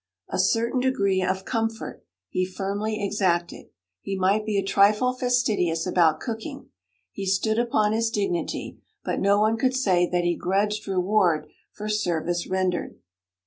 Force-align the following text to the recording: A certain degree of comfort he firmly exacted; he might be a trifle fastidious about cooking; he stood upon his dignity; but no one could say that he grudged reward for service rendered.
A 0.29 0.39
certain 0.39 0.79
degree 0.79 1.21
of 1.21 1.45
comfort 1.45 2.03
he 2.27 2.43
firmly 2.43 3.05
exacted; 3.05 3.67
he 4.01 4.17
might 4.17 4.47
be 4.47 4.57
a 4.57 4.65
trifle 4.65 5.13
fastidious 5.13 5.85
about 5.85 6.19
cooking; 6.19 6.69
he 7.11 7.27
stood 7.27 7.59
upon 7.59 7.93
his 7.93 8.09
dignity; 8.09 8.79
but 9.03 9.19
no 9.19 9.39
one 9.39 9.57
could 9.57 9.75
say 9.75 10.09
that 10.09 10.23
he 10.23 10.35
grudged 10.35 10.87
reward 10.87 11.49
for 11.71 11.87
service 11.87 12.47
rendered. 12.47 12.97